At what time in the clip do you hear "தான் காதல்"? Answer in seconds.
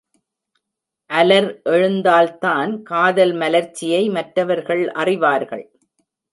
2.37-3.33